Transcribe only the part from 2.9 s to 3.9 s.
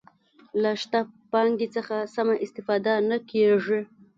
نه کیږي.